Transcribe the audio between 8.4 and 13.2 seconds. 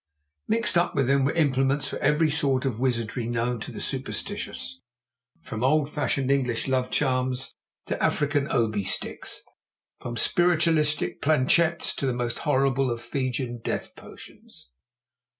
Obi sticks, from spiritualistic planchettes to the most horrible of